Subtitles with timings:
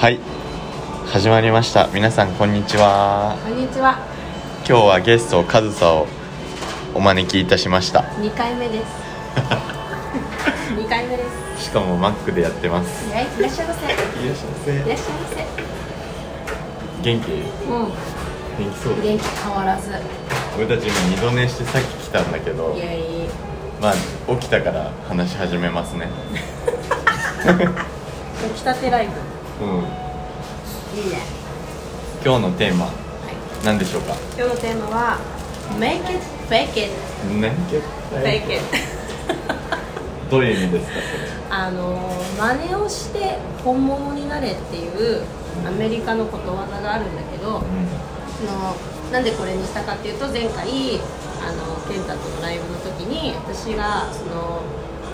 [0.00, 0.18] はい
[1.06, 3.98] 始まりました皆さんこんにちはこんにちは。
[4.68, 6.06] 今日はゲストカズサを
[6.94, 8.86] お招きいたしました二回目です。
[10.76, 11.24] 二回目で
[11.56, 11.64] す。
[11.66, 13.86] しかもマックでやってますいらっしゃいませ。
[13.86, 13.88] い
[14.26, 14.96] いらっしゃいませらっしゃいま
[17.02, 17.26] 元気？
[17.26, 17.32] せ。
[17.32, 17.44] う
[18.58, 18.92] 元気そう？
[18.94, 19.02] ん。
[19.02, 19.90] 元気変わらず。
[20.58, 23.04] 俺たち今二度寝してさっき来たんだけどいやいや。
[23.80, 23.94] まあ
[24.34, 26.08] 起きたから話し始めますね
[28.54, 29.08] 起きたてライ
[29.60, 31.00] うんブ。
[31.00, 31.18] いいね。
[32.24, 32.94] 今日のテーマはい。
[33.64, 34.14] 何でしょうか？
[34.36, 35.18] 今日のテーマは
[35.78, 36.90] Make it, fake it,
[37.40, 37.52] ね
[38.12, 38.62] fake it。
[40.30, 40.86] どういう意味です
[41.48, 41.56] か？
[41.66, 45.22] あの真似をして本物になれっていう
[45.66, 47.62] アメリカのことわざがあるんだけど。
[48.36, 48.76] それその
[49.12, 50.66] なんでこれにしたかっていうと前回
[51.40, 54.60] あのケンタとのライブの時に私がその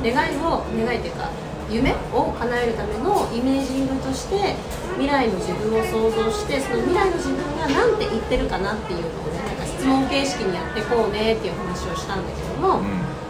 [0.03, 1.29] 願いを願いというか
[1.73, 4.55] 夢を叶えるためのイメージングとして
[5.01, 12.85] 未来の自分を想像してその未来の自分が何て言ってるかなっていうのをねなんか質問形式にやってこうねっていう話をしたんだけども、うん。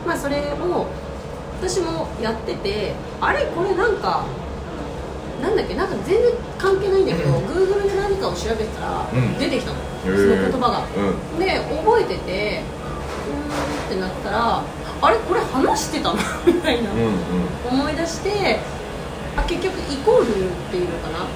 [0.04, 0.86] まあそれを
[1.60, 3.46] 私もやっててあれ？
[3.46, 4.24] これなんか
[5.40, 5.74] なんだっけ？
[5.74, 9.38] なんか全然関係ないんだけど Google で何かを調べたらうん。
[9.38, 10.16] 出てきたの、へー。
[10.16, 11.38] その言葉が、うん。
[11.38, 12.62] で覚えてて
[13.28, 14.64] うーんってなったら
[15.02, 16.18] あれこれ話してたの？
[16.46, 17.12] みたいな、うんうん。
[17.68, 18.60] 思い出して
[19.36, 21.26] あ結局イコールっていうのかな？
[21.26, 21.28] う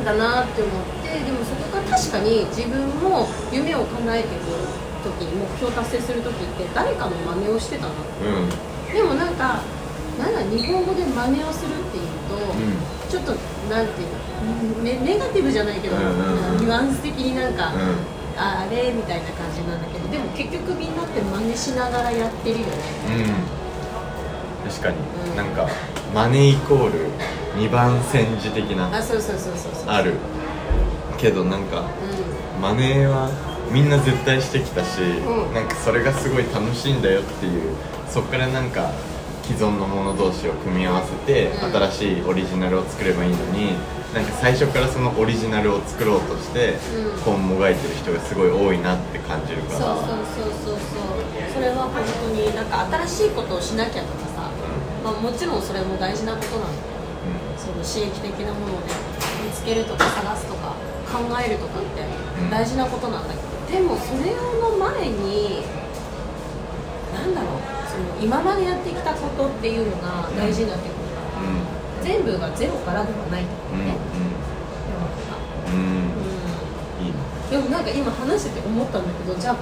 [0.00, 0.04] ん。
[0.04, 4.44] だなって思ってでもそこから確かに自分も夢を叶えていく
[5.04, 7.94] 時目標達成する時って誰かの真似をしてたのう
[8.46, 8.94] ん。
[8.94, 9.60] でもなんか
[10.18, 13.32] なんだ日本語で真似をするっていうと、ちょっと
[13.68, 14.08] なんていう
[14.78, 16.58] のネネガティブじゃないけど、うんうんうん。
[16.60, 22.72] ニュアンス的になんか、うんああれみたいな感じなんだけどでも結局みんなって真似しながらやってるよね。
[24.64, 24.70] うん。
[24.70, 24.96] 確かに、
[25.30, 25.36] うん。
[25.36, 25.68] なんか
[26.14, 27.08] マネイコール
[27.56, 29.88] 2番煎じ的なあそうそうそうそうそう。
[29.88, 30.14] ある。
[31.18, 33.30] けどなんかうマネーは
[33.72, 35.54] みんな絶対してきたし、うん。
[35.54, 37.74] なんかそれがすごい楽しいんだよっていう
[38.08, 38.92] そっからなんか
[39.44, 41.72] 既存のもの同士を組み合わせて、うん。
[41.72, 43.72] 新しいオリジナルを作ればいいのに
[44.16, 47.20] なんか最初からそのオリジナルを作ろうとして、うん。
[47.20, 49.78] 本もがいてる人がすごい多いなって感じるんから。
[49.78, 50.16] そうそう
[50.64, 50.80] そうそう。
[50.80, 54.48] そうそれは本当になんか新しいことをしなきゃとかさ、
[55.04, 58.92] まあ、もちろんそれも大事なことなんだけどその刺激的なものをね
[59.44, 60.72] 見つけるとか探すとか
[61.12, 62.00] 考えるとかって
[62.40, 62.50] うん。
[62.50, 63.40] 大事なことなんだけ
[63.76, 65.60] ど、でもそれの前に
[67.12, 70.95] なんだろうその今までやってきたことっていうのが大事になってくる
[72.06, 73.98] 全部がゼロからではないとうんね、
[77.50, 79.56] でもなんか今話してて思ったんだけどじゃあ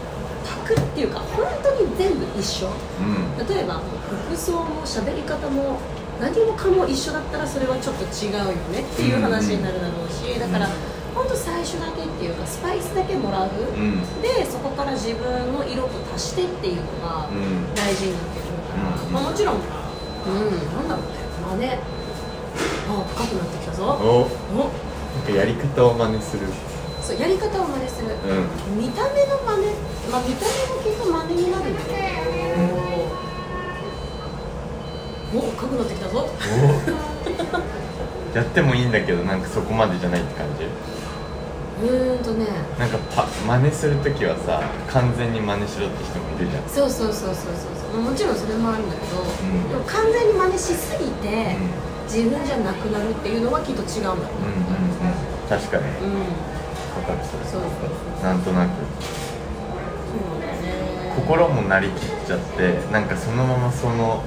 [0.44, 2.68] パクっていうか本当に全部一緒？
[2.68, 3.46] うん。
[3.48, 3.80] 例えば
[4.28, 5.80] 服装も喋り方も
[6.20, 10.68] 何もかも一緒だったらそれはちょっと違うよねっていう話になるだろうしだから
[11.14, 14.00] 本当最初だけっていうかスパイスだけもらう、うん。
[14.20, 17.74] でそこから自分の色と足してっていうのがうん。
[17.74, 19.12] 大事になってくるから、うん。
[19.12, 19.64] まあ、もちろんうん。
[20.76, 21.00] なんだろ
[21.56, 21.64] うね。
[21.64, 21.72] 真似。
[21.72, 22.03] あ
[23.02, 23.84] 深くなってきたぞ。
[23.84, 23.88] お
[24.22, 24.28] お
[25.14, 26.46] なんかやり方を真似する。
[27.02, 28.10] そうやり方を真似する、う
[28.74, 28.78] ん。
[28.80, 29.66] 見た目の真似。
[30.10, 31.74] まあ見た目もきっと真似になるん。
[31.74, 31.90] だけ
[35.34, 36.24] ど、お深くなってきたぞ。
[36.24, 36.28] お
[38.36, 40.64] やってもいいんだけどなんかそこまでじゃないって感じ？
[41.86, 42.46] うーんとね。
[42.78, 46.62] なんかパ真似するときはさ完全に真似しろって人もいるじゃん。
[46.68, 47.44] そうそうそうそうそう。
[47.92, 49.68] そうもちろんそれもあるんだけど、ん。
[49.68, 51.56] でも完全に真似しすぎて、
[52.04, 54.02] 自分じゃなくなるっていうのはきっと違うん。
[54.04, 55.48] だろううんうんうん。
[55.48, 55.84] 確かに。
[55.84, 56.24] うん、
[56.94, 57.62] 分かるそれそう。
[58.22, 58.70] なんとなく。
[60.08, 61.12] そうだよね。
[61.16, 64.22] 心もなりきっちゃってなんかそのままその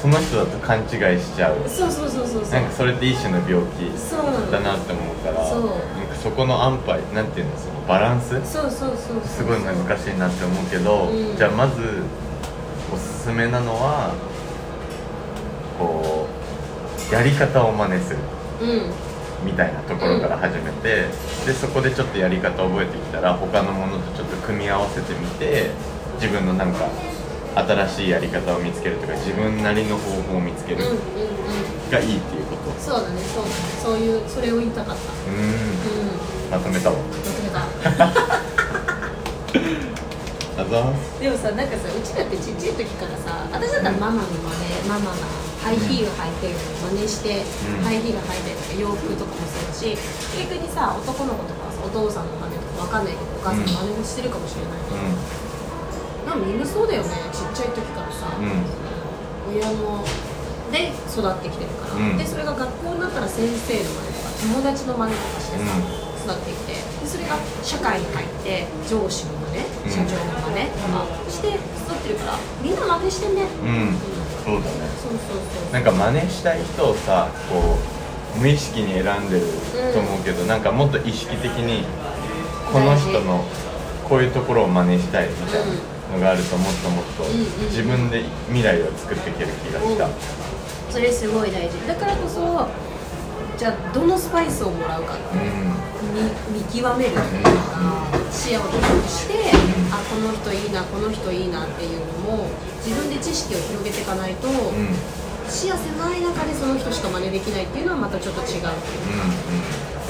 [0.00, 0.82] その人だと勘違
[1.14, 1.68] いしちゃう。
[1.68, 2.52] そうそうそうそうそう。
[2.52, 3.86] なんかそれって一種の病気
[4.50, 5.66] だなって思うからそう。
[5.66, 9.20] なんかそこの安牌なんていうのそのバランスそうそうそうそう。
[9.24, 11.36] すごい難しいなって思うけど、うん。
[11.36, 11.74] じゃあまず
[12.92, 14.12] おすすめなのは
[15.78, 16.21] こう
[17.12, 18.18] やり方を真似する。
[18.62, 19.46] うん。
[19.46, 21.06] みたいなところから始めて、
[21.44, 25.70] でそこでちょっとやり方を覚えてきたら他のものとちょっと組み合わせてみて
[26.14, 26.88] 自分のなんか
[27.54, 31.90] 新しいやり方を見つけるとか自分なりの方法を見つけるうんうんうん。
[31.90, 32.70] がいいっていうこと。
[32.80, 33.20] そうだね。
[33.34, 33.44] そう。
[33.44, 35.02] だねそういうそれを言いたかった。
[35.02, 35.42] うーん。
[35.42, 36.50] うん。
[36.50, 36.96] まとめたわ。
[36.96, 38.42] まとめた。
[41.20, 44.48] でもさなんかさうちだってちっちゃい時からさ私だったらママの真
[44.82, 47.86] 似ママがハイヒール履いてるのを真似して、うん。
[47.86, 49.94] ハイヒール履いてとか洋服とかもそうだし
[50.34, 54.98] 逆にさ男の子とかお父さんの真似とかわかんないけどお母さんの真似もしてるかもしれないけど、
[56.26, 58.44] なんかみんなそうだよねちっちゃい時からさ、うん。
[58.44, 58.82] うん
[59.52, 60.04] 親の
[60.70, 62.16] で育ってきてるから、うん。
[62.16, 65.82] でそれが学校になったら先生の真似とかっ友達の真似とかしてさ、うん。
[66.22, 69.90] 育っていてでそれが社会に入って上司の真似、うん。
[69.90, 71.58] 社長の真似とかして育
[71.92, 73.42] ってるからみんな真似してんね。
[73.42, 73.98] うん。
[74.46, 74.81] そうだね
[75.72, 77.78] なんか真似したい人をさこ
[78.36, 79.46] う無意識に選んでる
[79.92, 81.84] と思うけど、なんかもっと意識的に
[82.72, 83.44] この人の
[84.08, 87.38] こういうところを真似したいみたいなのがあるともっともっとうんうん
[87.68, 90.08] 自分で未来を作っていける気がした、う。
[90.08, 90.12] ん
[90.90, 91.86] それすごい大事。
[91.86, 92.68] だからこそ
[93.62, 95.70] じゃあどのスパイスをもらうかってうん
[96.50, 99.34] 見見極めるっていうか視野を広くして、
[99.94, 102.48] あこの人いいなこの人いいなっていうのも
[102.84, 104.48] 自分で知識を広げていかないと、
[105.48, 108.58] 視野狭い中でその人しか真似できないっていうのはまたちょっと違うう。
[108.58, 108.62] ん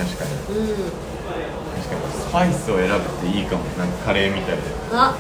[0.01, 0.59] 確かに。
[0.59, 2.13] うん確かに。
[2.25, 3.65] スパイスを選ぶっていいかも。
[3.77, 4.63] なんかカレーみたいで
[4.93, 5.15] あ。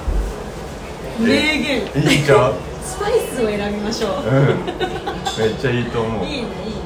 [1.20, 1.26] 名
[1.58, 1.82] 言。
[2.02, 2.52] いいじゃん
[2.82, 4.64] スパイスを選びましょう、うん。
[4.66, 6.24] めっちゃいいと思う。
[6.24, 6.46] いいねいいね。
[6.46, 6.81] で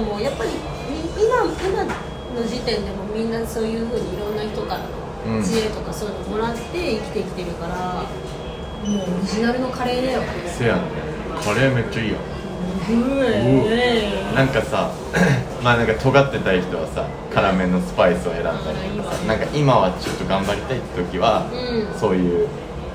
[0.00, 0.50] もそうだと思うやっぱり
[0.88, 4.80] み今今の時点でもみんなそういうふうにいろんな人から
[5.26, 8.04] うんの知恵とかそういうのもらって生きてきてるから、
[8.88, 10.22] もうオリジナルのカレーだよ。
[10.46, 10.82] せやね
[11.42, 12.20] カレーめっちゃいいよう
[13.68, 14.92] えなんかさ
[15.64, 21.98] まあなんか尖ってたい人はさ辛めのスパイスを選んだりとかさなんか今はちょっと頑張りたいって時は、うん。
[21.98, 22.48] そういう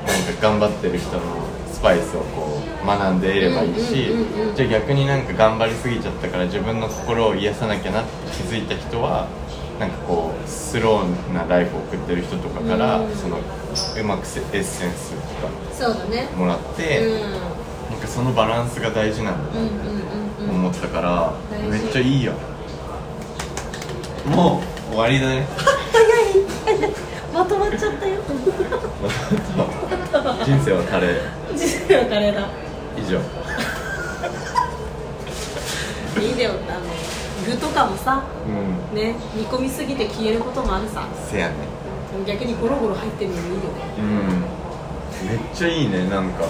[0.07, 1.50] なんか頑張ってる人のス
[1.81, 9.27] パイスをこう学んでいればいいし、うんうんうんうんじゃあ逆になんか頑張りすぎちゃったから自分の心を癒さなきゃなって気づいた人は
[9.79, 13.15] なんかこうスローなライフを送ってる人とかから、うん。
[13.15, 15.17] そのうまくせエッセンスと
[15.47, 17.31] かもらって、うん。
[17.91, 22.33] なんかそのバランスが大事なんだうんなうんうんうん思ったから、大事めっちゃいいよ
[24.25, 24.61] も
[24.91, 25.47] う終わりだね。
[26.67, 26.93] 早い。
[27.33, 28.21] まとまっちゃったよ
[30.43, 31.57] 人生はカレー。
[31.57, 32.47] 人生はカレーだ。
[32.97, 33.19] 以上。
[36.21, 36.81] いいだよあの
[37.45, 38.49] 具とかもさう
[38.93, 38.95] ん。
[38.95, 41.07] ね煮込みすぎて消えることもあるさ。
[41.29, 41.55] せやね。
[42.27, 43.67] 逆にゴロゴロ入ってるのもいいよね
[43.97, 44.01] う
[45.25, 45.29] ん。
[45.29, 46.45] めっちゃいいねなんか。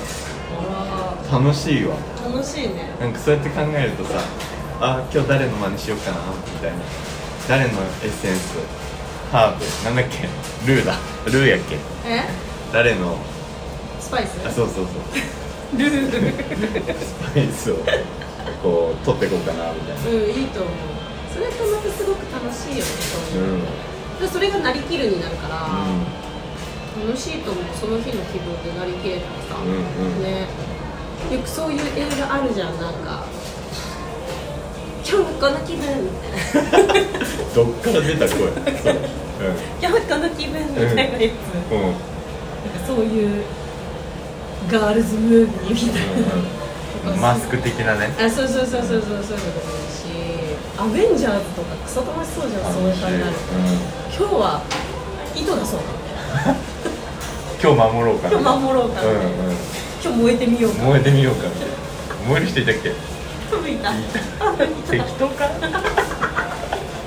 [0.73, 1.95] あ楽しいわ。
[2.25, 2.95] ら楽しいね。
[2.99, 4.19] なんかそうやって考えるとさ
[4.81, 6.77] あ今日誰の真似しようかなみたいな。
[7.47, 8.57] 誰のエッセンス？
[9.31, 9.65] ハーブ。
[9.85, 10.27] なんだっけ？
[10.71, 10.95] ルーだ。
[11.25, 11.75] ルーやっけ？
[12.05, 12.25] え？
[12.73, 13.31] 誰のス
[14.11, 14.37] パイス？
[14.45, 15.79] あそうそうそう。
[15.79, 17.75] ル ースパイスを
[18.61, 20.19] こう取っていこうかなみたいな。
[20.19, 20.73] うんいいと思う。
[21.33, 22.91] それとまたすごく楽しいよね
[23.31, 23.63] そうういう、ん
[24.19, 30.23] でそれがなりきるになるから、う楽しいと思うその日の気分でなりきれたらさ、んうん。
[30.23, 30.47] ね。
[31.31, 33.23] よくそういう映画あるじゃんなんか。
[35.07, 36.91] 今日はこの気分みたいな。
[37.55, 38.37] どっから出た声？
[39.81, 41.77] 今日はこの気分みたいなやつ、うん。
[41.77, 41.83] うん。
[41.83, 41.99] なんか
[42.85, 43.43] そういう
[44.69, 48.09] ガールズムービーみたいな、マスク的なね。
[48.19, 50.05] あそうそうそうそうそうそういうのでもいいし
[50.77, 53.37] アベンジャーズとかクソ楽しそうじゃんそういう感じになるうん
[54.15, 54.61] 今日は
[55.35, 55.79] 糸出そう。
[55.79, 56.55] か
[57.61, 58.39] 今日守ろうかな。
[58.39, 59.07] 今日守ろうかうん
[60.03, 61.47] 今日燃えてみようかうん燃えてみようか
[62.27, 62.91] 燃える人いたっけ？
[63.51, 63.91] 多分いた。
[64.89, 65.45] 適当か？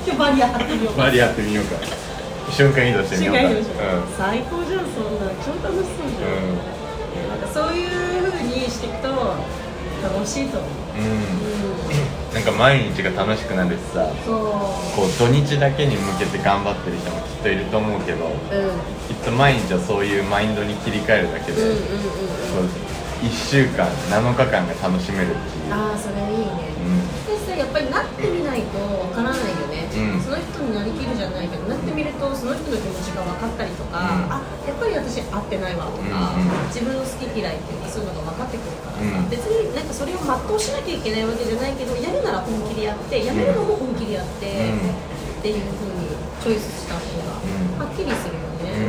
[0.05, 1.03] 今日バリア張ってみようか。
[1.05, 1.77] バリやってみようか。
[2.53, 3.41] 瞬間移動してみようか。
[3.43, 3.47] う。
[4.19, 5.33] 最高じゃんそんな。
[5.43, 6.57] 超楽しそうじゃん、なん。
[6.59, 6.74] か
[7.55, 9.09] そういう風にしていくと
[10.03, 10.71] 楽しいと思う。
[10.99, 14.37] うん、うんうなんか毎日が楽しくなるしさんそう。
[14.99, 18.35] こう土日だけに向けて頑張ってる人もきっといると思うけどうん。
[19.07, 22.95] きっと毎日はそういうマインドに切り替えるだけで、うんうんうんそう
[23.25, 26.77] 1週間7日間が楽しめるっていう、ああそれいいね。
[26.77, 27.01] うん。
[27.25, 29.39] でさやっぱりなってみないとわからない
[30.65, 34.33] になりきるじゃないけどなってみるとその人の気持ちが分かったりとか、うん。
[34.33, 36.35] あやっぱり私合ってないわとか、
[36.73, 39.31] 自分の好き嫌いっていうかそういうのが分かってくるからさ、うん。
[39.31, 44.91] 別になんかそれを全うしなきゃいけないわけじゃないけどやるなら本気でやってやめるのも本気でやって、うん。
[44.91, 46.09] っていう風に
[46.41, 47.85] チョイスした方がうん。
[47.85, 48.89] はっきりするようんね、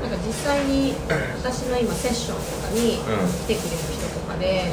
[0.00, 0.94] なんか実際に
[1.42, 3.28] 私の今セッションとかにうん。
[3.46, 4.70] 来てくれる人とかで、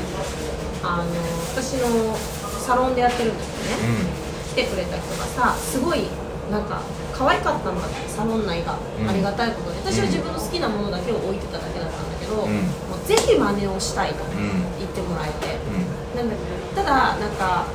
[0.83, 1.09] あの
[1.53, 2.15] 私の
[2.61, 6.03] サロンでやってるんですよね、来てくれた人がさすごい
[6.51, 6.81] なんか
[7.15, 12.51] 可愛かったんだってサロン内が、うんありがたいことで私は自分の好きなものだけを置いてただけだったんだけど、うん。
[12.91, 14.35] もうぜひ真似をしたいとうん
[14.77, 16.35] 言ってもらえて、うんなんだ
[16.75, 17.65] ただなんか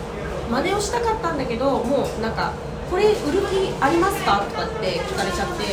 [0.51, 2.53] 真似をしたかったんだけどもうなんか
[2.91, 5.65] これ売る気ありますかとかって聞かれちゃって、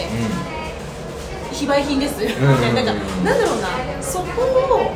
[1.51, 2.23] 非売品です。
[2.23, 3.67] みたいななんかなんだろうな
[4.01, 4.91] そこを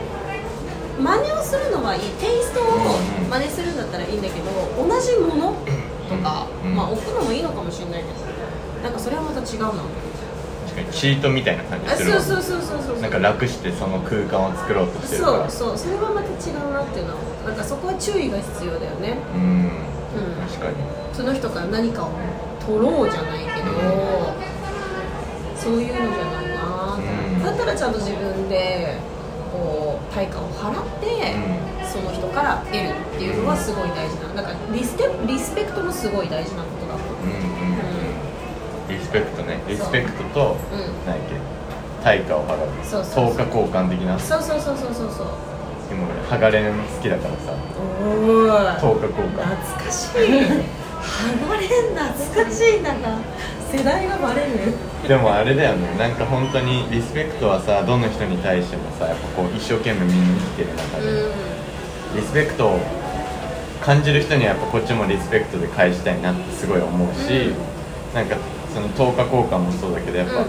[0.99, 2.01] 真似をするのはいい。
[2.19, 5.55] テイストをうん真似するんだったらいいんだけど同じもの
[6.11, 6.75] とか、うん。
[6.75, 9.87] まあ置くのもいいのかもしれないけどなんかそれはまた違うな。
[10.67, 13.01] 確かにチートみたいな感じあするそうそうそうそうそう。
[13.01, 15.49] なんか楽してその空間を作ろうとしてるから。
[15.49, 15.77] そうそう。
[15.77, 19.17] それはまた違うなっていうのはなんかそこは注意が必要だよね。
[19.33, 19.41] うん。
[19.41, 20.35] うん。
[20.43, 20.75] 確確かに。
[21.13, 22.11] その人から何かを
[22.65, 23.71] 取ろうじゃないけど、
[25.55, 27.43] そういうのじゃないな、うん。
[27.43, 28.97] だったらちゃんと自分で
[29.57, 31.33] こう対価を払って、
[31.81, 37.25] その人から得るっていうのはすごい大事ななんかリステリスペクトもすごい大事なことだと思う。
[37.25, 37.37] んうん
[37.81, 38.97] うん。
[38.97, 39.59] リスペクトね。
[39.67, 41.35] リスペクトとう、うん、何やっけ？
[42.03, 42.69] 対価を払う。
[42.85, 43.47] そうそうそう。
[43.47, 44.19] 交換的な？
[44.19, 45.27] そうそうそうそうそうそう。
[45.89, 47.51] でも俺ハガレン好きだからさ。
[48.03, 50.17] おー等価交懐換かしい。
[51.01, 52.93] ハガレン懐かしいな。
[52.93, 53.17] んか
[53.71, 54.73] 世代がバレる？
[55.07, 55.97] でもあれだよね。
[55.97, 61.31] なんか本当にリスペクトはさどの人に対してもさやっぱこう一生懸命みんな生きてる中で、う
[62.15, 62.79] リスペクトを
[63.81, 68.15] 感じる人にはやっぱこっちもリスペクトで返したいなってすごい思うし、うん。
[68.15, 68.37] なんか
[68.73, 70.47] その等価交換もそうだけどやっぱ、うん。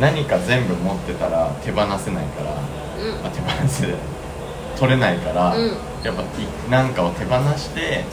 [0.00, 3.22] 何か全部持ってたら手放せないから、んうん。
[3.22, 3.94] まあ、手放せ
[4.78, 5.66] 取れないから、うん。
[6.02, 6.26] やっぱい
[6.70, 8.06] 何かを手放してね。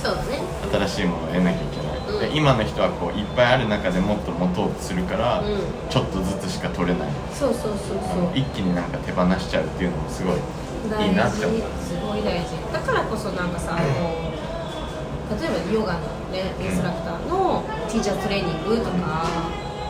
[0.71, 1.86] 新しいものを得なきゃいけない、
[2.17, 2.33] うん。
[2.33, 5.57] で今の人はこういっぱいある中でもっと持とうとするから、うん。
[5.89, 7.09] ちょっとずつしか取れない。
[7.33, 8.33] そうそうそうそう。
[8.33, 11.61] 一気になんか手放しちゃうっていうのもすごいいいなって思う。
[11.83, 12.57] すごい大事。
[12.73, 15.99] だからこそなんかさ、こう例えばヨガの
[16.31, 19.27] ねインストラクターのティーチャートレーニングとか、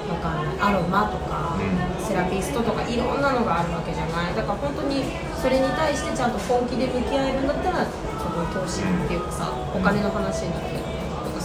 [0.10, 2.03] わかんないアロマとか、うん。
[2.03, 4.36] セラピストとかいろんなのがあるわけじゃない。
[4.36, 5.03] だから本当に
[5.39, 7.91] それに対してちゃんと本気で向き合えるんだったらそ
[8.34, 10.84] こに投資っていうかさ、お金の話になるけど。
[10.84, 10.97] ねなんか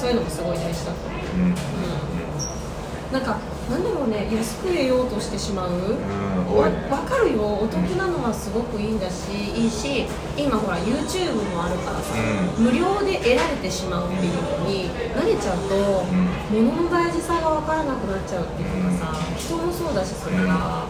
[0.02, 1.22] そういうのもすごい大事だと思う。
[1.22, 1.46] うん。
[1.46, 1.54] うん。
[3.14, 3.38] なんか
[3.70, 4.26] なんだろうね。
[4.34, 6.02] 安く得ようとしてしまう、うん
[6.52, 7.40] 分かるよ。
[7.62, 10.04] お得なのはすごくいいんだしいいし
[10.36, 12.18] 今ほら YouTube もあるからさ、
[12.58, 16.02] う無料で得られてしまうっていうのに慣れちゃうと、
[16.50, 16.66] うん。
[16.66, 20.86] 物の大事さが分からなくなっちゃうっていうかさ、人もそうだしそれが、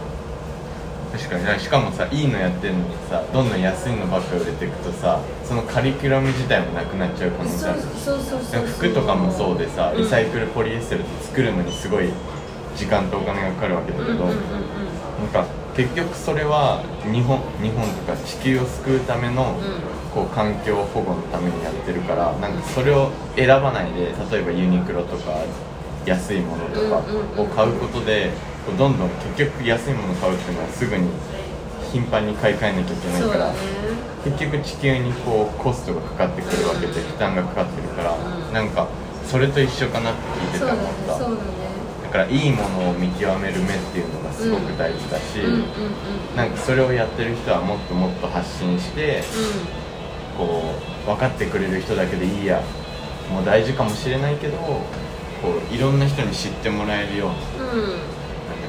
[1.13, 1.45] 確かに。
[1.45, 12.09] ねしかもさいいのやってるのにさどんどん安いのばっか売れていくとさそのカリキュラム自体もなくなっちゃう可能性あるそうそうそう服とかもそうでさリサイクルポリエステルって作るのにすごい
[12.75, 14.33] 時間とお金がかかるわけだけど、うんうんうんうん。
[14.33, 19.57] なんか結局それは日本日本とか地球を救うための、
[20.13, 25.33] こう環境保護のためにやってるからなんかそれを選ばないで例えばユニクロとか
[26.05, 28.31] 安いものとかを買うことで
[28.71, 31.09] どんどん結局安いものを買うっていうのはすぐに
[31.91, 33.55] 頻繁に買い替えなきゃいけないから、ね。
[34.23, 38.87] 結局地球にこうコストがかかってくるわけで負担がかかってるから、うんなんか
[39.25, 40.77] それと一緒かなって聞いてて思っ
[41.07, 41.35] ただね
[42.03, 45.63] だからいいものを見極める目っていうのがすごく大事だし、うんうんうん
[46.35, 49.21] なんかそれをやってる人はもっともっと発信して
[50.35, 52.61] こう分かってくれる人だけでいいや
[53.31, 54.81] もう大事かもしれないけどこ
[55.71, 58.12] ういろんな人に知ってもらえるようなうん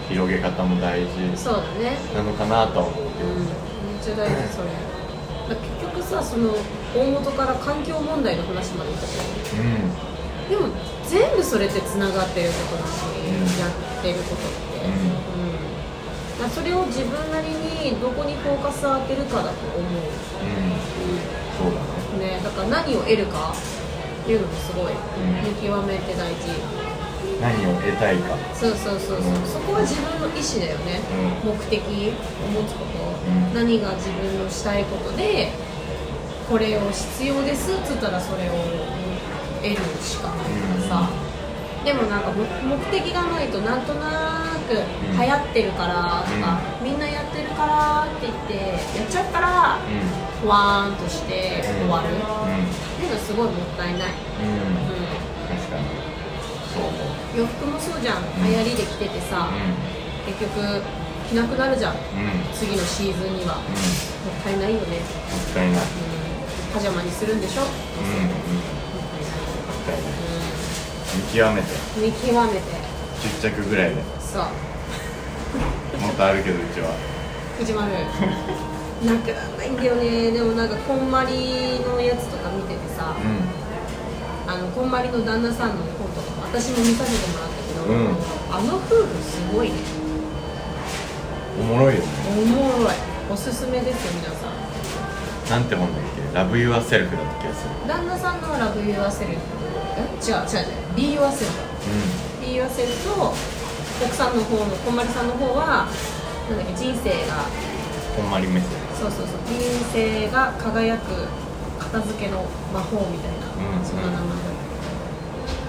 [0.08, 1.96] 広げ方も大事そうだね。
[2.14, 4.68] なのかなとは思うけど、うん、めっちゃ大事それ。
[5.44, 6.56] 結局さその
[6.96, 10.14] 大元から環境問題の話までいったけどうん。
[10.48, 10.68] でも
[11.08, 16.44] 全部それってつながってることだし、んやってることって、うん。
[16.44, 16.50] うん。
[16.50, 20.76] それを自分なりにどこにフォーカスを当てるかだと思う、うん。
[21.56, 21.86] そうだね。
[22.14, 24.96] うんね、だから何を得るかっていうのもすごいん。
[25.44, 26.48] 見極めて大事、
[27.44, 28.32] 何を得たいか。
[28.56, 29.44] そうそうそうそう、うん。
[29.44, 31.04] そこは自分の意思だよね、
[31.44, 31.84] う目的を
[32.48, 32.96] 持つこと、
[33.28, 33.52] うん。
[33.52, 35.52] 何が自分のしたいことで
[36.48, 37.72] これを必要です。
[37.72, 38.56] っつったらそれを
[39.60, 41.10] 得るしかないからさ、
[41.84, 45.04] でもなんか目目的がないとなんとなくん。
[45.14, 50.44] 流行ってるからとか、みんなやってるからって言ってやっちゃったらうん。
[50.44, 54.12] ふわーんとして終わる、うっていうのはすごいもったいない、
[57.36, 58.22] 洋服もそうじゃん。
[58.46, 60.82] 流行りで着ててさ、う結局
[61.28, 61.94] 着なくなるじゃん。
[62.54, 63.56] 次のシーズンには。
[63.56, 63.74] もうん。
[63.74, 65.80] ったいないよね、もったいない。
[65.80, 67.62] うん、パジャマにするんでしょ？
[67.62, 68.30] もうんうんっ
[69.10, 69.42] たいない。
[69.42, 70.12] もったいない。
[71.16, 71.68] 見極めて。
[71.98, 72.94] 見極めて。
[73.40, 74.02] 10着ぐらいで。
[74.20, 74.42] そう。
[76.00, 76.90] もっとあるけどうちは。
[77.58, 77.90] 藤丸。
[79.04, 80.30] なくなんないんだよね。
[80.30, 83.14] でもなんかこんまりのやつとか見ててさ。
[83.18, 83.63] う
[84.46, 88.16] あのこんまりの旦那さんの本とかも私も見させてもらったけど、うん。
[88.52, 89.74] あの夫婦すごいね。
[91.58, 92.06] んおもろいよね。
[92.28, 92.94] おもろい。
[93.32, 94.54] おすすめですよ皆さん。
[95.50, 96.34] なんて本だっけ？
[96.34, 97.70] ラブユアセルフだった気がする。
[97.88, 99.38] 旦那さんのラブユアセルフ。
[99.96, 100.00] え？
[100.20, 100.84] 違う違う違う。
[100.94, 101.48] Be Yourself
[102.40, 103.32] Be Yourself と
[104.04, 105.88] 奥さんの方のこんまりさんの方は
[106.50, 107.46] なんだっけ人生が
[108.18, 108.68] うんこんまり目線。
[109.00, 109.38] そうそうそう。
[109.48, 109.58] 人
[109.92, 111.28] 生が輝く
[111.94, 113.46] 片付けの魔法みたいな、
[113.78, 113.84] うん。
[113.84, 114.26] そんな名前だ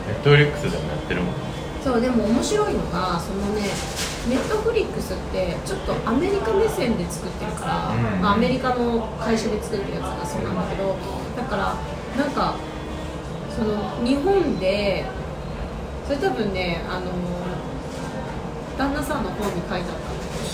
[0.09, 1.35] ネットフリックスでもやってるもん。
[1.83, 3.61] そうでも面白いのがそのね
[4.27, 8.21] ネットフリックスってちょっとアメリカ目線で作ってるから、うん。
[8.21, 10.97] まあ、アメリカの会社で作ってるやつがそうなんだけど
[11.37, 11.75] だから
[12.17, 12.55] なんか
[13.55, 15.05] その日本で
[16.07, 17.11] それ多分ねあの
[18.77, 20.04] 旦那さんの本に書いてあっ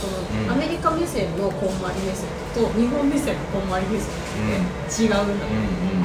[0.02, 0.52] その、うん。
[0.52, 2.26] アメリカ目線のこんまり目線
[2.58, 5.46] と日本目線のこんまり目線って違うんだ。
[5.46, 6.02] って、うん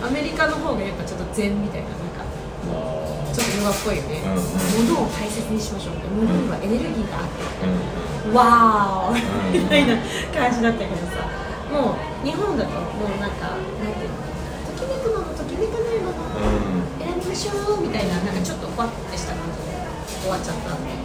[0.00, 4.88] アメリカの方がやっぱちょっと禅みたいななんかちょっとヨガっぽいよね、うんうん。
[4.88, 6.00] 物を大切にしましょう。
[6.08, 7.44] 物にはエネルギーがあって。
[7.68, 8.34] うんうん。
[8.34, 9.20] わー
[9.52, 10.00] みたいな
[10.32, 11.28] 感じだったけどさ。
[11.68, 14.24] もう日本だともうなんかなんていうの。
[14.72, 16.96] ときめくものときめかないものうん。
[16.96, 19.76] 選びましょうみたいななんかちょっとふわってした感じで
[20.24, 20.96] 終わっちゃったんで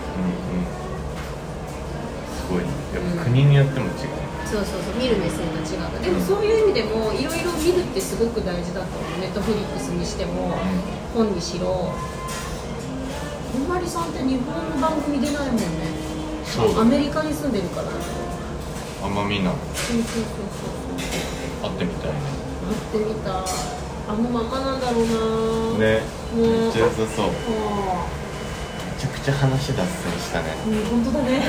[2.49, 2.69] ごいね。
[2.93, 3.93] やっぱ国によっても違う。
[4.45, 6.01] そうそうそう見る目線が違う。
[6.01, 9.19] でもそういう意味でもいろいろ見るってすごく大事だと思う。
[9.19, 10.53] ネットフリックスにしても
[11.13, 11.93] 本にしろ。
[13.55, 15.63] こんまりさんって日本の番組出ないもんね。
[16.45, 17.87] そうだアメリカに住んでるから。
[19.03, 20.23] あんま見ないそうそうそう
[21.61, 21.71] そう。
[21.71, 22.17] 会ってみたいね。
[22.93, 23.45] 会ってみた
[24.07, 25.05] あのままなんだろう
[25.73, 25.79] な。
[25.79, 26.01] ね。
[26.35, 27.25] めっちゃ良さそう
[29.25, 29.85] ちゃ話脱線
[30.19, 30.53] したね。
[30.67, 31.41] ううん本当だね。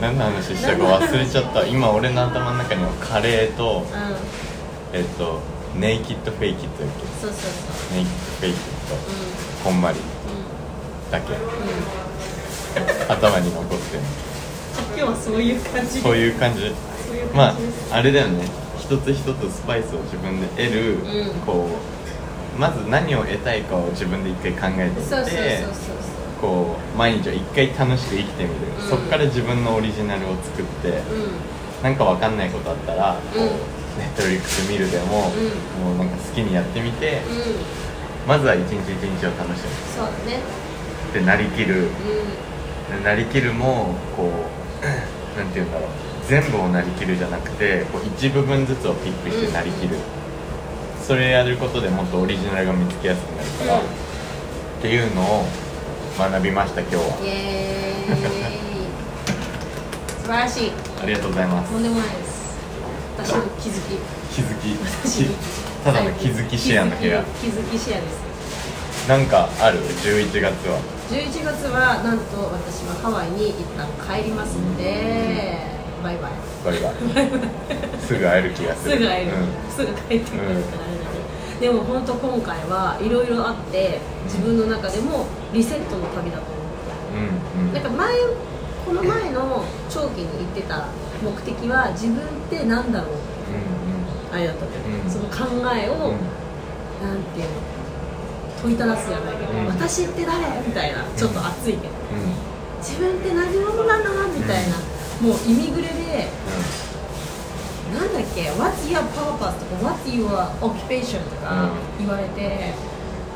[0.00, 1.66] 何の話したか忘れちゃった。
[1.66, 4.96] 今俺の頭の中にはカレーとうん。
[4.96, 5.40] えっと
[5.74, 7.88] ネイキッドフェイキッドだっそうそうそう。
[7.90, 8.94] けネイキッドフェイキッド。
[8.94, 8.98] う
[9.64, 10.02] こんまりん。
[11.10, 11.32] だけ。
[11.34, 11.40] うん。
[11.40, 11.48] うん
[13.08, 14.02] 頭に残ってる
[14.96, 16.00] 今日はそういう感じ。
[16.00, 16.72] そういう感じ？
[17.34, 17.54] まあ
[17.90, 18.46] あれだよね。
[18.78, 21.40] 一つ一つスパイスを自分で得る、うん。
[21.44, 21.68] こ
[22.56, 26.01] うまず何を得たいかを自分で一回考えてみてそうそうそうそう
[26.42, 28.90] こう毎日を一回楽しく生きてみる、うん。
[28.90, 33.46] そこから自分のオリジナルを作ってそうなんかわかんないことあったら、こうん。
[33.46, 33.48] う
[33.98, 35.30] ネットフリックス見るでも、
[35.80, 37.36] もうなんか好きにやってみて、うん。
[37.36, 37.42] うん
[38.26, 39.62] まずは一日一日を楽し
[39.96, 40.38] そうだね。
[41.08, 41.88] むでなりきる。
[43.00, 44.30] うなりきるもこ
[44.82, 44.86] う
[45.36, 45.88] なんて言うんだろう。
[46.28, 49.96] 全部をなりきるじゃなくてこう一部分ずつをピックしてなりきる、
[51.02, 53.86] それやることでもっとオリジナルが見つけやすくなるから、うん。
[53.86, 53.86] っ
[54.80, 55.44] ていうのを
[56.18, 57.02] 学びました今日は。
[57.20, 58.62] んイエーイ。
[60.22, 60.72] 素晴らしい。
[61.02, 61.72] ありがとうございます。
[61.72, 62.58] とんでもないです。
[63.18, 63.96] 私の気づき。
[64.34, 64.76] 気づき。
[65.08, 65.30] 私き。
[65.84, 67.22] ただの気づきシェアの部屋。
[67.40, 69.08] 気づきシェアです。
[69.08, 70.78] なんかある？11月は。
[71.10, 75.58] 11月はなんと私はハワイに一旦帰りますので
[76.02, 76.32] バイバイ。
[76.64, 76.94] バイバイ。
[78.00, 78.94] すぐ会える気がする。
[78.94, 79.74] すぐ会える、うん。
[79.74, 81.01] すぐ帰ってくるからあれだけど、
[81.62, 86.66] でも本当今回はいろいろあって自分の中でもリセットの旅だと思う
[87.14, 87.72] うんうん。
[87.72, 88.18] なんか前
[88.84, 90.88] この前の長期に行ってた
[91.22, 93.14] 目的は自分ってなんだろう？
[93.14, 95.10] うんあれだったのよ、うん。
[95.10, 96.26] その考えを、うん。
[96.98, 97.54] なんていうの？
[98.60, 99.66] 問いただすじゃないけど、うん。
[99.68, 100.42] 私って誰？
[100.66, 102.82] みたいなちょっと熱いけど、うん。
[102.82, 104.78] 自分って何者なのみたいな、
[105.22, 106.26] もう意味ぐれで
[107.92, 109.60] なんだっけ？What's your purpose?
[109.60, 110.26] とか What's your
[110.60, 111.20] occupation?
[111.28, 112.06] とかうん。
[112.06, 112.72] 言われて、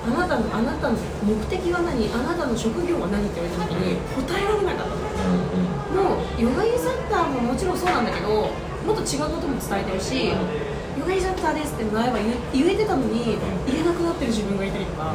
[0.06, 2.08] あなたのあなたの目的は何？
[2.12, 3.26] あなたの職業は何？
[3.26, 4.96] って言われた時に答えられなかったの。
[5.26, 6.16] うんうん。
[6.16, 12.16] もうヨガインストラクターももちろんそうなんだけどもっと違うことも伝えてるし、ヨガインストラクターですって前は
[12.52, 15.12] 言言えてたのに、言えなくなってる自分がいたりとか、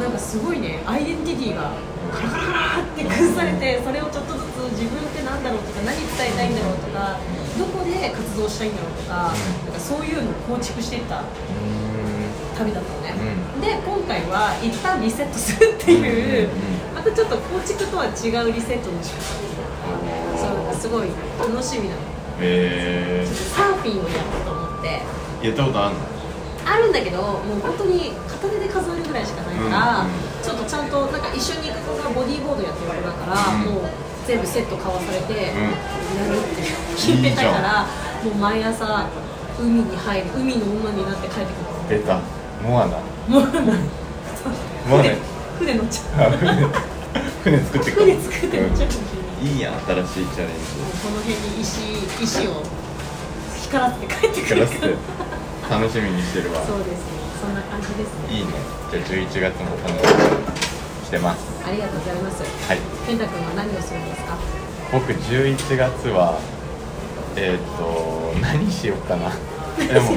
[0.00, 1.72] なんかすごいねアイデンティティが
[2.10, 7.20] カラカラカラって崩されてそれをちょっとずつ自分ってなんだろうとか何伝えたいんだろうとか
[7.58, 9.34] どこで活動したいんだろうとか,、
[9.66, 11.24] なんかそういうのを構築していった
[12.56, 13.14] 旅だったのね、
[13.60, 16.48] で今回は一旦リセットするっていう、
[16.94, 19.22] またちょっと構築とは違うリセットの仕方
[20.38, 22.00] そうなんかすごい楽しみなの。
[22.40, 25.02] えサーフィンをやろうと思って。
[25.42, 26.00] ー、やったことあるの？
[26.66, 33.74] あるんだけどもう本当に片手で数えるぐらいしかないから、うんちょっとちゃんとなんか一緒に行く子がボディーボードやってる子だから、うん。
[33.74, 33.77] もう
[34.28, 35.54] 全部セット買わされて、やん。
[35.56, 36.60] るって
[36.96, 37.86] 決めたから
[38.22, 39.08] もう毎朝
[39.58, 41.52] 海に入る海の女になって帰って
[41.88, 41.98] くる。
[41.98, 42.20] 出た。
[42.62, 43.48] モアナもうな。
[43.48, 43.60] んか
[44.86, 45.16] モアナ船
[45.58, 46.34] 船乗っちゃう。
[46.34, 46.68] あ船。
[47.42, 48.88] 船作ってく船作って乗っちゃう
[49.40, 49.48] うん。
[49.48, 50.76] いいやん新しいチャレンジ。
[51.00, 52.62] この辺に石石を
[53.62, 54.60] 光らせて帰ってくる。
[55.70, 56.60] 楽しみにしてるわ。
[56.66, 57.16] そうですね。
[57.40, 58.36] そんな感じですね。
[58.36, 58.52] いいね。
[58.90, 60.68] じゃあ11月も楽しみ。
[60.68, 60.77] に
[61.08, 61.40] してます。
[61.66, 62.42] ありがとうございます。
[62.68, 62.78] はい。
[63.06, 64.36] 健太君は何をするんですか？
[64.92, 66.36] 僕11月は
[67.36, 69.32] えっ、と 何しようかな。
[69.80, 70.12] でも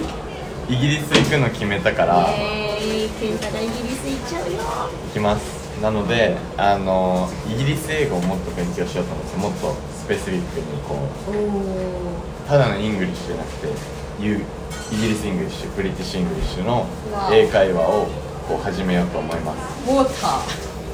[0.68, 2.28] イギリス行くの決めたから。
[2.28, 4.60] イエーイ健太がイギリス行っちゃうよ。
[4.60, 5.62] 行きます。
[5.82, 10.96] なのであのイギリス英語をもっと勉強しようと思ってもっとスペシフィックにこ
[11.32, 14.44] うただの English じゃなくて
[14.92, 16.86] イギリス English British English の
[17.32, 18.08] 英会話を
[18.48, 19.90] こう始めようと思います。
[19.90, 20.38] ウォータ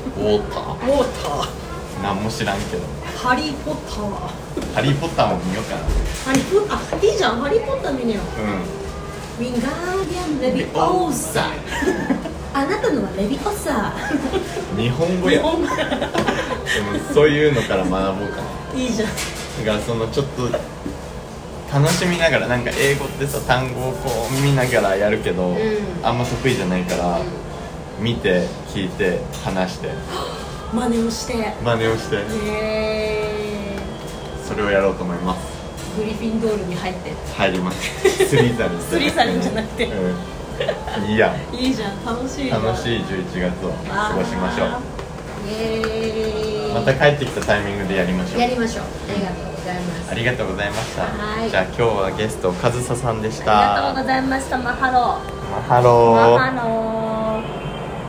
[0.08, 0.80] ウォーター。
[0.80, 1.50] ー water
[2.02, 2.84] 何も知らんけど。
[2.84, 4.74] ーハリー・ポッター。
[4.74, 5.82] ハリー・ポッターも見ようかな。
[6.26, 7.00] ハリー・ポッター。
[7.00, 7.42] あいいじゃん。
[7.42, 8.24] ハリー・ポッター見ねよう。
[9.40, 11.52] ウィンガーディアム・レビオーサ
[12.54, 13.94] あなたのはレビオサ。
[14.76, 15.38] 日本語や。
[15.38, 15.68] 日本語。
[15.68, 18.42] でもそういうのから学ぼうか
[18.74, 18.80] な。
[18.80, 19.10] いいじゃん。
[19.10, 20.50] だからそのちょっと
[21.72, 25.58] 楽しみながらなんか英語ってさ単語をこう見ながらやるけど、ん。
[26.04, 27.20] あんま得意じゃないから、
[28.00, 29.90] 見て聞いて話して。
[30.74, 31.34] 真似をして。
[31.34, 32.18] へ真似をして。
[32.52, 33.80] え
[34.48, 35.58] それをやろうと思います。
[35.98, 37.12] グリフィンドールに入って。
[37.36, 38.10] 入ります。
[38.28, 38.82] スリザリン。
[38.82, 39.86] スリザリンじゃなくて。
[39.86, 41.10] うん。
[41.10, 42.06] いいやいいじゃん。
[42.06, 42.66] 楽しいじゃん。
[42.66, 44.68] 楽しい11月を過ごしましょう。
[45.50, 46.74] イエーイ。
[46.74, 48.42] また帰ってきたタイミングでやりましょう。
[48.42, 48.86] やりましょう。
[49.12, 50.12] ありがとうございます。
[50.12, 51.02] ありがとうございました。
[51.02, 51.50] はい。
[51.50, 53.76] じゃあ今日はゲストかずささんでした。
[53.76, 54.58] ありがとうございました。
[54.58, 55.20] マハロ
[55.52, 56.38] マハロー。
[56.38, 56.97] マハロー